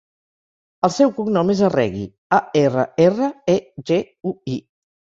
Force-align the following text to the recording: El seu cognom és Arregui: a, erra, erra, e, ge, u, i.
El 0.87 0.93
seu 0.95 1.11
cognom 1.17 1.53
és 1.55 1.61
Arregui: 1.69 2.09
a, 2.39 2.41
erra, 2.65 2.89
erra, 3.09 3.31
e, 3.57 3.59
ge, 3.93 4.05
u, 4.35 4.39
i. 4.57 4.63